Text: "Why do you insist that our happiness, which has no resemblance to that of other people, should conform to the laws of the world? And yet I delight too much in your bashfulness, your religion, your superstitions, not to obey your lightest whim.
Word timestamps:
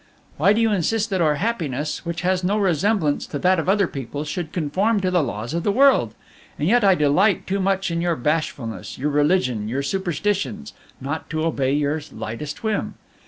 "Why 0.37 0.51
do 0.53 0.59
you 0.59 0.71
insist 0.71 1.11
that 1.11 1.21
our 1.21 1.35
happiness, 1.35 2.03
which 2.07 2.21
has 2.21 2.43
no 2.43 2.57
resemblance 2.57 3.27
to 3.27 3.37
that 3.37 3.59
of 3.59 3.69
other 3.69 3.85
people, 3.85 4.23
should 4.23 4.51
conform 4.51 4.99
to 5.01 5.11
the 5.11 5.21
laws 5.21 5.53
of 5.53 5.61
the 5.61 5.71
world? 5.71 6.15
And 6.57 6.67
yet 6.67 6.83
I 6.83 6.95
delight 6.95 7.45
too 7.45 7.59
much 7.59 7.91
in 7.91 8.01
your 8.01 8.15
bashfulness, 8.15 8.97
your 8.97 9.11
religion, 9.11 9.69
your 9.69 9.83
superstitions, 9.83 10.73
not 10.99 11.29
to 11.29 11.43
obey 11.45 11.73
your 11.73 12.01
lightest 12.11 12.63
whim. 12.63 12.95